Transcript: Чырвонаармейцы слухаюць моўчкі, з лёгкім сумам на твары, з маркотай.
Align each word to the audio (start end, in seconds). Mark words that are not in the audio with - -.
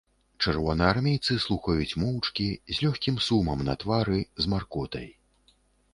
Чырвонаармейцы 0.43 1.37
слухаюць 1.43 1.97
моўчкі, 2.05 2.47
з 2.73 2.79
лёгкім 2.87 3.15
сумам 3.29 3.59
на 3.71 3.77
твары, 3.85 4.19
з 4.45 4.55
маркотай. 4.55 5.07